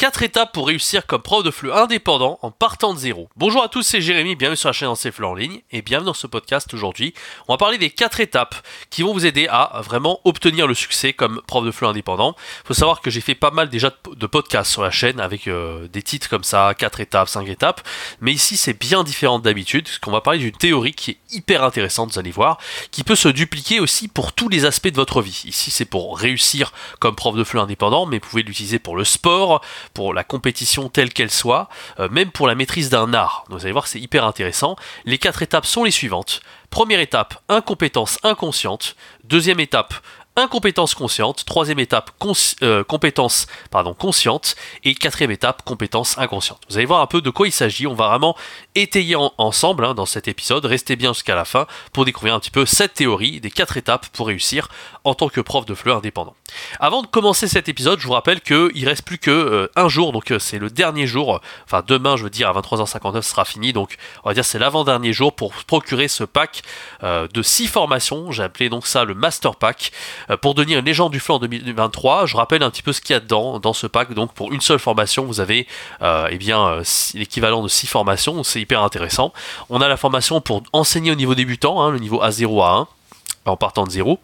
[0.00, 3.28] 4 étapes pour réussir comme prof de FLE indépendant en partant de zéro.
[3.36, 6.14] Bonjour à tous, c'est Jérémy, bienvenue sur la chaîne FLE en ligne et bienvenue dans
[6.14, 7.12] ce podcast aujourd'hui.
[7.48, 8.54] On va parler des 4 étapes
[8.88, 12.34] qui vont vous aider à vraiment obtenir le succès comme prof de FLE indépendant.
[12.64, 15.46] Il faut savoir que j'ai fait pas mal déjà de podcasts sur la chaîne avec
[15.46, 17.86] euh, des titres comme ça, 4 étapes, 5 étapes,
[18.22, 21.62] mais ici c'est bien différent d'habitude, parce qu'on va parler d'une théorie qui est hyper
[21.62, 22.56] intéressante, vous allez voir,
[22.90, 25.42] qui peut se dupliquer aussi pour tous les aspects de votre vie.
[25.44, 29.04] Ici c'est pour réussir comme prof de FLE indépendant, mais vous pouvez l'utiliser pour le
[29.04, 29.60] sport,
[29.94, 33.44] pour la compétition telle qu'elle soit, euh, même pour la maîtrise d'un art.
[33.48, 34.76] vous allez voir c'est hyper intéressant.
[35.04, 36.40] Les quatre étapes sont les suivantes.
[36.70, 38.94] Première étape, incompétence inconsciente.
[39.24, 39.94] Deuxième étape,
[40.36, 42.12] incompétence consciente, troisième étape
[42.62, 43.46] euh, compétence
[43.98, 46.60] consciente et quatrième étape compétence inconsciente.
[46.68, 48.36] Vous allez voir un peu de quoi il s'agit, on va vraiment
[48.74, 52.50] étayer ensemble hein, dans cet épisode, restez bien jusqu'à la fin pour découvrir un petit
[52.50, 54.68] peu cette théorie des quatre étapes pour réussir
[55.04, 56.34] en tant que prof de fleurs indépendant.
[56.78, 60.12] Avant de commencer cet épisode, je vous rappelle qu'il reste plus que euh, un jour,
[60.12, 63.44] donc euh, c'est le dernier jour, enfin demain je veux dire à 23h59 ce sera
[63.44, 66.62] fini, donc on va dire c'est l'avant-dernier jour pour procurer ce pack
[67.02, 69.92] de 6 formations, j'ai appelé donc ça le Master Pack.
[70.30, 73.00] Euh, pour devenir une légende du flanc en 2023, je rappelle un petit peu ce
[73.00, 74.12] qu'il y a dedans, dans ce pack.
[74.14, 75.66] Donc pour une seule formation, vous avez
[76.02, 76.82] euh, eh bien euh,
[77.14, 79.32] l'équivalent de 6 formations, c'est hyper intéressant.
[79.68, 82.88] On a la formation pour enseigner au niveau débutant, hein, le niveau A0 à 1,
[83.46, 84.18] en partant de 0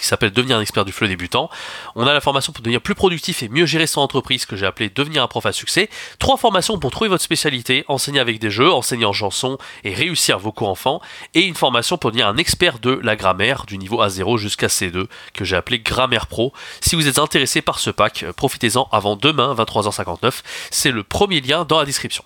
[0.00, 1.50] qui s'appelle Devenir un expert du fleu débutant.
[1.94, 4.66] On a la formation pour devenir plus productif et mieux gérer son entreprise que j'ai
[4.66, 5.88] appelé Devenir un prof à succès.
[6.18, 10.38] Trois formations pour trouver votre spécialité, enseigner avec des jeux, enseigner en chanson et réussir
[10.38, 11.00] vos cours enfants.
[11.34, 15.06] Et une formation pour devenir un expert de la grammaire du niveau A0 jusqu'à C2
[15.34, 16.52] que j'ai appelé Grammaire Pro.
[16.80, 20.42] Si vous êtes intéressé par ce pack, profitez-en avant demain 23h59.
[20.70, 22.24] C'est le premier lien dans la description.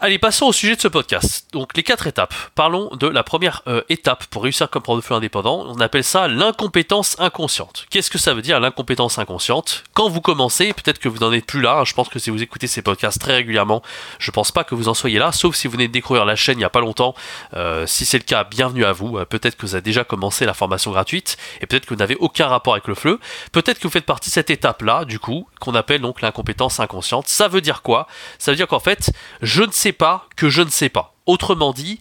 [0.00, 1.48] Allez, passons au sujet de ce podcast.
[1.52, 2.32] Donc les quatre étapes.
[2.54, 5.66] Parlons de la première euh, étape pour réussir comme prof de feu indépendant.
[5.66, 7.84] On appelle ça l'incompétence inconsciente.
[7.90, 9.82] Qu'est-ce que ça veut dire l'incompétence inconsciente?
[9.94, 11.82] Quand vous commencez, peut-être que vous n'en êtes plus là.
[11.84, 13.82] Je pense que si vous écoutez ces podcasts très régulièrement,
[14.20, 16.36] je pense pas que vous en soyez là, sauf si vous venez de découvrir la
[16.36, 17.16] chaîne il n'y a pas longtemps.
[17.54, 19.18] Euh, si c'est le cas, bienvenue à vous.
[19.18, 22.14] Euh, peut-être que vous avez déjà commencé la formation gratuite et peut-être que vous n'avez
[22.20, 23.18] aucun rapport avec le fleu.
[23.50, 27.26] Peut-être que vous faites partie de cette étape-là, du coup, qu'on appelle donc l'incompétence inconsciente.
[27.26, 28.06] Ça veut dire quoi?
[28.38, 29.10] Ça veut dire qu'en fait,
[29.42, 31.14] je ne sais pas que je ne sais pas.
[31.26, 32.00] Autrement dit,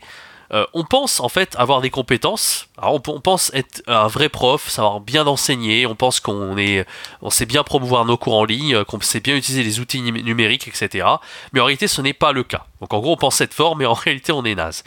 [0.53, 2.69] euh, on pense en fait avoir des compétences.
[2.81, 5.85] on, pense être un vrai prof, savoir bien enseigner.
[5.85, 6.85] On pense qu'on est,
[7.21, 10.67] on sait bien promouvoir nos cours en ligne, qu'on sait bien utiliser les outils numériques,
[10.67, 11.07] etc.
[11.51, 12.65] Mais en réalité, ce n'est pas le cas.
[12.79, 14.83] Donc en gros, on pense être fort, mais en réalité, on est naze.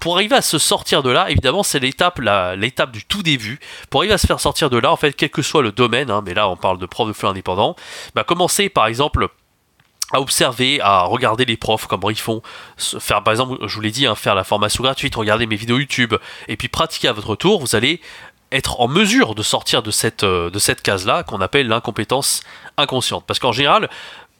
[0.00, 2.20] pour arriver à se sortir de là, évidemment, c'est l'étape,
[2.56, 3.58] l'étape du tout début.
[3.90, 6.10] Pour arriver à se faire sortir de là, en fait, quel que soit le domaine,
[6.10, 7.74] hein, mais là, on parle de prof de flux indépendant.
[8.14, 9.28] Bah, commencer par exemple
[10.12, 12.42] à observer, à regarder les profs, comment ils font,
[12.76, 15.78] faire par exemple, je vous l'ai dit, hein, faire la formation gratuite, regarder mes vidéos
[15.78, 16.14] YouTube,
[16.48, 18.00] et puis pratiquer à votre tour, vous allez
[18.52, 22.42] être en mesure de sortir de cette, euh, de cette case-là qu'on appelle l'incompétence
[22.76, 23.24] inconsciente.
[23.26, 23.88] Parce qu'en général,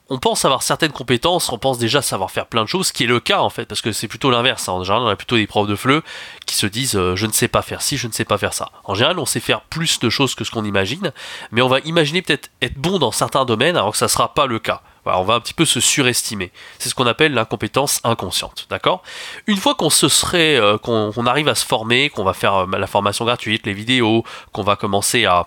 [0.09, 3.05] on pense avoir certaines compétences, on pense déjà savoir faire plein de choses, ce qui
[3.05, 4.69] est le cas en fait, parce que c'est plutôt l'inverse.
[4.69, 4.73] Hein.
[4.73, 6.03] En général, on a plutôt des profs de fleu
[6.47, 8.53] qui se disent euh, je ne sais pas faire ci, je ne sais pas faire
[8.53, 8.73] ça.
[8.85, 11.13] En général, on sait faire plus de choses que ce qu'on imagine,
[11.53, 14.35] mais on va imaginer peut-être être bon dans certains domaines alors que ça ne sera
[14.35, 14.83] pas le cas.
[15.07, 16.53] On va un petit peu se surestimer.
[16.79, 19.03] C'est ce qu'on appelle l'incompétence inconsciente, d'accord?
[19.47, 22.79] Une fois qu'on se serait, euh, qu'on arrive à se former, qu'on va faire euh,
[22.79, 25.47] la formation gratuite, les vidéos, qu'on va commencer à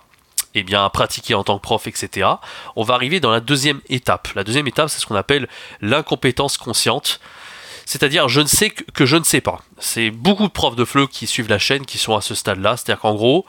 [0.56, 2.30] eh bien, pratiquer en tant que prof, etc.,
[2.76, 4.30] on va arriver dans la deuxième étape.
[4.36, 5.48] La deuxième étape, c'est ce qu'on appelle
[5.82, 7.20] l'incompétence consciente.
[7.86, 9.62] C'est-à-dire, je ne sais que, je ne sais pas.
[9.80, 12.78] C'est beaucoup de profs de FLE qui suivent la chaîne qui sont à ce stade-là.
[12.78, 13.46] C'est-à-dire qu'en gros,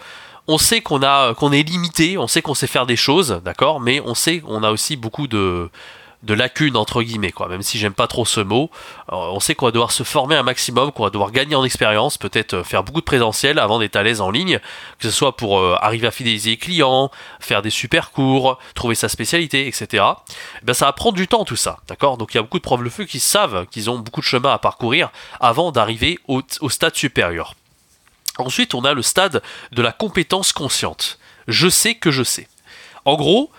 [0.46, 3.80] on sait qu'on a qu'on est limité, on sait qu'on sait faire des choses, d'accord,
[3.80, 5.70] mais on sait qu'on a aussi beaucoup de
[6.24, 7.48] de lacunes entre guillemets quoi.
[7.48, 8.70] Même si j'aime pas trop ce mot
[9.12, 11.64] euh, on sait qu'on va devoir se former un maximum qu'on va devoir gagner en
[11.64, 14.58] expérience peut-être euh, faire beaucoup de présentiel avant d'être à l'aise en ligne
[14.98, 17.10] que ce soit pour euh, arriver à fidéliser les clients
[17.40, 20.04] faire des super cours trouver sa spécialité etc
[20.62, 22.16] eh ben ça va prendre du temps tout ça d'accord.
[22.16, 24.26] Donc il y a beaucoup de profs de feu qui savent qu'ils ont beaucoup de
[24.26, 25.10] chemin à parcourir
[25.40, 27.54] avant d'arriver au, au stade supérieur
[28.38, 29.42] ensuite on a le stade
[29.72, 32.48] de la compétence consciente je sais que je sais
[33.04, 33.50] en gros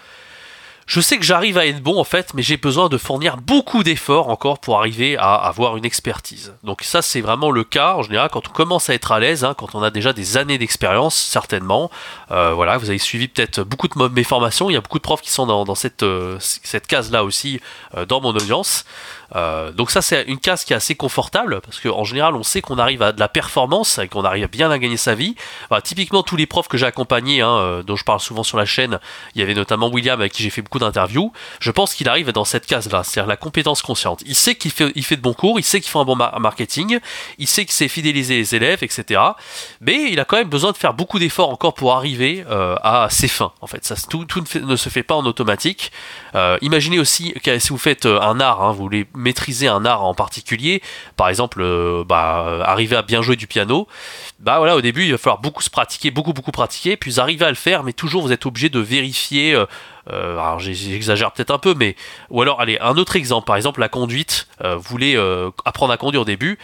[0.86, 3.84] je sais que j'arrive à être bon en fait, mais j'ai besoin de fournir beaucoup
[3.84, 6.54] d'efforts encore pour arriver à avoir une expertise.
[6.64, 9.44] Donc ça c'est vraiment le cas en général quand on commence à être à l'aise,
[9.44, 11.90] hein, quand on a déjà des années d'expérience certainement.
[12.30, 15.04] Euh, voilà, vous avez suivi peut-être beaucoup de mes formations, il y a beaucoup de
[15.04, 16.38] profs qui sont dans, cette, euh,
[16.88, 17.60] case là aussi
[17.98, 18.86] euh, dans mon audience.
[19.36, 22.62] Euh, donc ça c'est une case qui est assez confortable parce qu'en général on sait
[22.62, 25.36] qu'on arrive à de la performance et qu'on arrive bien à gagner sa vie.
[25.84, 28.66] typiquement tous les profs que j'ai accompagnés, hein, euh, dont je parle souvent sur la
[28.66, 29.00] chaîne,
[29.34, 31.32] il y avait notamment William avec qui j'ai fait beaucoup d'interviews.
[31.60, 34.24] Je pense qu'il arrive dans cette case-là, c'est-à-dire la compétence consciente.
[34.26, 36.16] Il sait qu'il fait, il fait de bons cours, il sait qu'il fait un bon
[36.16, 37.00] marketing,
[37.38, 39.22] il sait qu'il sait fidéliser les élèves, etc.
[39.82, 43.08] Mais il a quand même besoin de faire beaucoup d'efforts encore pour arriver euh, à
[43.10, 43.54] ses fins.
[43.62, 44.26] En fait, ça tout,
[44.56, 45.92] ne, se fait pas en automatique.
[46.62, 50.14] imaginez aussi que si vous faites un art, hein, vous voulez maîtriser un art en
[50.14, 50.82] particulier,
[51.18, 53.88] par exemple, euh, bah, arriver à bien jouer du piano,
[54.40, 57.46] bah voilà, au début, il va falloir beaucoup se pratiquer, beaucoup, beaucoup pratiquer, puis arriver
[57.46, 59.54] à le faire, mais toujours vous êtes obligé de vérifier.
[59.54, 59.66] Euh,
[60.12, 61.96] euh, alors j'exagère peut-être un peu, mais
[62.30, 64.48] ou alors allez un autre exemple, par exemple la conduite.
[64.64, 65.18] vous voulez
[65.66, 66.60] apprendre à conduire au début,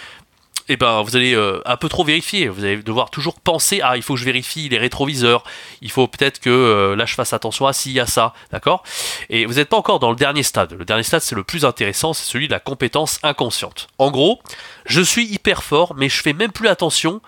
[0.67, 2.47] eh ben, vous allez euh, un peu trop vérifier.
[2.47, 5.43] Vous allez devoir toujours penser ah il faut que je vérifie les rétroviseurs.
[5.81, 8.83] Il faut peut-être que euh, là je fasse attention à ci à ça, d'accord?
[9.29, 10.73] Et vous n'êtes pas encore dans le dernier stade.
[10.73, 13.87] Le dernier stade c'est le plus intéressant, c'est celui de la compétence inconsciente.
[13.97, 14.41] En gros,
[14.85, 17.21] je suis hyper fort, mais je fais même plus attention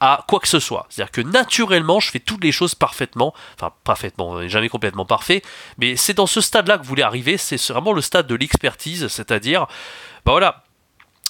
[0.00, 0.86] à quoi que ce soit.
[0.88, 5.42] C'est-à-dire que naturellement, je fais toutes les choses parfaitement, enfin parfaitement, jamais complètement parfait,
[5.78, 9.08] mais c'est dans ce stade-là que vous voulez arriver, c'est vraiment le stade de l'expertise,
[9.08, 9.66] c'est-à-dire,
[10.24, 10.62] bah voilà,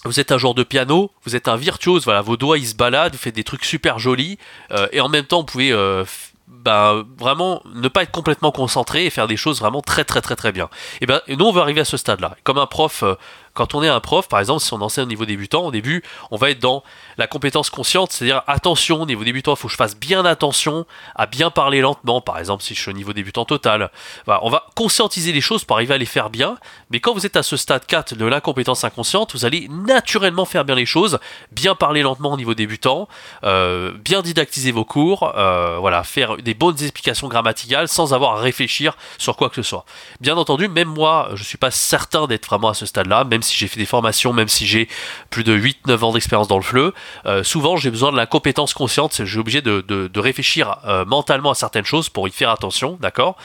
[0.04, 2.74] vous êtes un joueur de piano, vous êtes un virtuose, voilà, vos doigts ils se
[2.74, 4.38] baladent, vous faites des trucs super jolis,
[4.70, 6.04] euh, et en même temps vous pouvez euh,
[6.46, 10.36] bah, vraiment ne pas être complètement concentré et faire des choses vraiment très très très
[10.36, 10.68] très bien.
[11.00, 12.36] Et ben nous on veut arriver à ce stade-là.
[12.44, 13.14] Comme un prof euh,
[13.58, 16.04] quand on est un prof, par exemple, si on enseigne au niveau débutant, au début,
[16.30, 16.84] on va être dans
[17.16, 20.86] la compétence consciente, c'est-à-dire attention, au niveau débutant, il faut que je fasse bien attention
[21.16, 23.90] à bien parler lentement, par exemple, si je suis au niveau débutant total.
[24.28, 26.56] on va conscientiser les choses pour arriver à les faire bien,
[26.90, 30.64] mais quand vous êtes à ce stade 4 de l'incompétence inconsciente, vous allez naturellement faire
[30.64, 31.18] bien les choses,
[31.50, 33.08] bien parler lentement au niveau débutant,
[33.42, 38.40] euh, bien didactiser vos cours, euh, voilà, faire des bonnes explications grammaticales sans avoir à
[38.40, 39.84] réfléchir sur quoi que ce soit.
[40.20, 43.47] Bien entendu, même moi, je suis pas certain d'être vraiment à ce stade-là, même si
[43.56, 44.88] j'ai fait des formations, même si j'ai
[45.30, 46.94] plus de 8-9 ans d'expérience dans le fleu,
[47.26, 51.52] euh, souvent j'ai besoin de la compétence consciente, j'ai obligé de, de, réfléchir euh, mentalement
[51.52, 53.36] à certaines choses pour y faire attention, d'accord?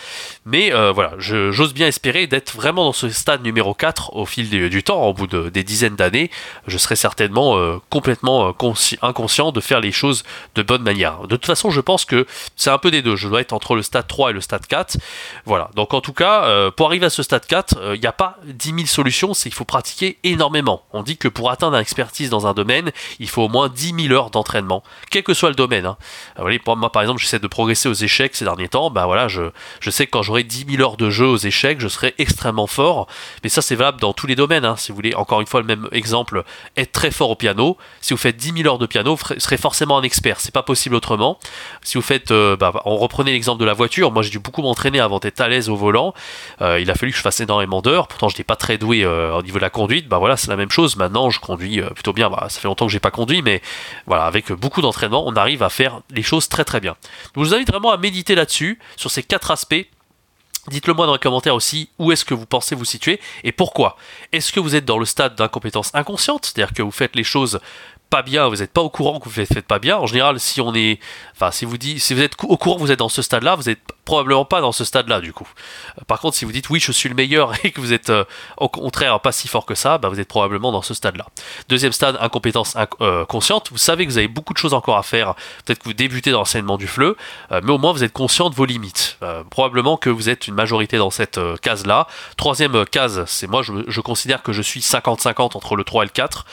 [0.45, 4.49] Mais euh, voilà, j'ose bien espérer d'être vraiment dans ce stade numéro 4 au fil
[4.49, 6.31] du, temps, au bout de, des dizaines d'années,
[6.67, 8.55] je serai certainement complètement
[9.01, 10.23] inconscient de faire les choses
[10.55, 11.21] de bonne manière.
[11.21, 12.25] De toute façon, je pense que
[12.55, 14.65] c'est un peu des deux, je dois être entre le stade 3 et le stade
[14.65, 14.97] 4.
[15.45, 18.37] Voilà, donc en tout cas, pour arriver à ce stade 4, il n'y a pas
[18.45, 19.92] 10 000 solutions, c'est qu'il faut pratiquer
[20.23, 20.83] énormément.
[20.91, 24.07] On dit que pour atteindre une expertise dans un domaine, il faut au moins 10
[24.07, 25.85] 000 heures d'entraînement, quel que soit le domaine.
[25.85, 25.97] Hein.
[26.63, 28.89] pour moi, par exemple, j'essaie de progresser aux échecs ces derniers temps.
[28.89, 29.49] Ben voilà, je,
[29.89, 33.07] sais que quand j'aurai 10 000 heures de jeu aux échecs, je serai extrêmement fort.
[33.43, 34.65] Mais ça, c'est valable dans tous les domaines.
[34.65, 34.75] Hein.
[34.77, 36.43] Si vous voulez, encore une fois, le même exemple,
[36.77, 37.77] être très fort au piano.
[38.01, 40.39] Si vous faites 10 000 heures de piano, vous serez forcément un expert.
[40.39, 41.39] C'est pas possible autrement.
[41.83, 44.11] Si vous faites, euh, bah, on reprenait l'exemple de la voiture.
[44.11, 46.13] Moi, j'ai dû beaucoup m'entraîner avant d'être à l'aise au volant.
[46.61, 48.07] Euh, il a fallu que je fasse énormément d'heures.
[48.07, 50.47] Pourtant, je n'étais pas très doué euh, au niveau de la conduite bah voilà, c'est
[50.47, 50.95] la même chose.
[50.95, 52.29] Maintenant, je conduis euh, plutôt bien.
[52.29, 53.61] Bah, ça fait longtemps que j'ai pas conduit, mais
[54.07, 56.95] voilà, avec beaucoup d'entraînement, on arrive à faire les choses très très bien.
[57.35, 59.85] je vous invite vraiment à méditer là-dessus, sur ces quatre aspects.
[60.69, 63.97] Dites-le moi dans les commentaires aussi où est-ce que vous pensez vous situer et pourquoi?
[64.31, 67.59] Est-ce que vous êtes dans le stade d'incompétence inconsciente, c'est-à-dire que vous faites les choses
[68.09, 69.97] pas bien, vous n'êtes pas au courant que vous ne faites pas bien.
[69.97, 70.99] En général, si on est,
[71.33, 73.69] enfin, si vous dites, si vous êtes au courant vous êtes dans ce stade-là, vous
[73.69, 75.47] êtes probablement pas dans ce stade-là du coup.
[75.97, 78.09] Euh, par contre, si vous dites oui, je suis le meilleur et que vous êtes
[78.09, 78.25] euh,
[78.57, 81.25] au contraire pas si fort que ça, bah, vous êtes probablement dans ce stade-là.
[81.69, 83.69] Deuxième stade, incompétence euh, consciente.
[83.71, 85.35] Vous savez que vous avez beaucoup de choses encore à faire.
[85.65, 87.15] Peut-être que vous débutez dans l'enseignement du fleu,
[87.51, 89.17] mais au moins vous êtes conscient de vos limites.
[89.49, 92.07] probablement que vous êtes une majorité dans cette case-là.
[92.37, 96.07] Troisième case, c'est moi, je, je, considère que je suis 50-50 entre le 3 et
[96.07, 96.45] le 4.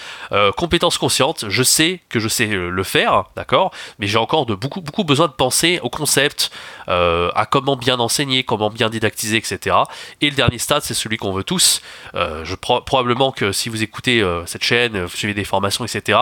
[0.57, 4.81] compétence consciente, je sais que je sais le faire, d'accord, mais j'ai encore de beaucoup
[4.81, 6.51] beaucoup besoin de penser au concept,
[6.87, 9.77] à comment bien enseigner, comment bien didactiser, etc.
[10.21, 11.81] Et le dernier stade, c'est celui qu'on veut tous.
[12.15, 16.19] Euh, probablement que si vous écoutez euh, cette chaîne, vous suivez des formations, etc.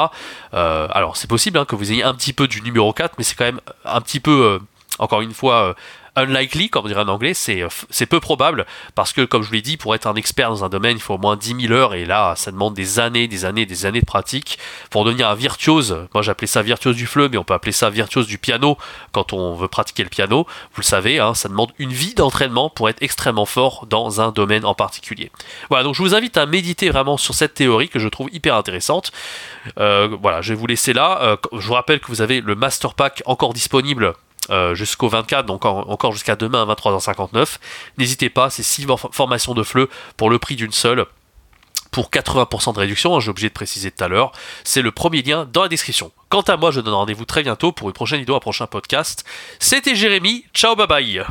[0.54, 3.24] Euh, alors c'est possible hein, que vous ayez un petit peu du numéro 4, mais
[3.24, 4.60] c'est quand même un petit peu,
[4.98, 5.74] encore une fois,
[6.16, 9.54] unlikely, comme on dirait en anglais, euh, c'est peu probable parce que, comme je vous
[9.54, 11.72] l'ai dit, pour être un expert dans un domaine, il faut au moins 10 000
[11.72, 14.58] heures et là, ça demande des années, des années, des années de pratique.
[14.90, 17.90] Pour devenir un virtuose, moi j'appelais ça virtuose du fleu, mais on peut appeler ça
[17.90, 18.76] virtuose du piano
[19.12, 20.46] quand on veut pratiquer le piano.
[20.74, 24.30] Vous le savez, hein, ça demande une vie d'entraînement pour être extrêmement fort dans un
[24.30, 25.30] domaine en particulier.
[25.68, 28.54] Voilà, donc je vous invite à méditer vraiment sur cette théorie que je trouve hyper
[28.54, 29.12] intéressante.
[29.78, 31.20] Euh, voilà, je vais vous laisser là.
[31.22, 34.14] Euh, je vous rappelle que vous avez le Master Pack encore disponible
[34.50, 37.56] euh, jusqu'au 24, donc encore jusqu'à demain à 23h59.
[37.98, 41.06] N'hésitez pas, c'est 6 formations de fleu pour le prix d'une seule.
[41.90, 45.22] Pour 80% de réduction, hein, j'ai obligé de préciser tout à l'heure, c'est le premier
[45.22, 46.12] lien dans la description.
[46.28, 49.24] Quant à moi, je donne rendez-vous très bientôt pour une prochaine vidéo, un prochain podcast.
[49.58, 51.24] C'était Jérémy, ciao bye bye